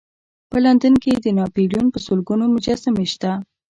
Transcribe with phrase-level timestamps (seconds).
[0.49, 3.31] په لندن کې د ناپلیون په سلګونو مجسمې شته.